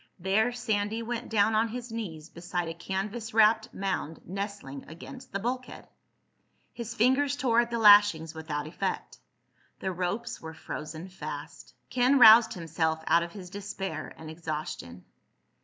[0.17, 5.37] There Sandy went down on his knees beside a canvas wrapped mound nestling against the
[5.37, 5.87] bulkhead.
[6.73, 9.19] His fingers tore at the lashings without effect.
[9.79, 11.75] The ropes were frozen fast.
[11.91, 15.05] Ken roused himself out of his despair and exhaustion.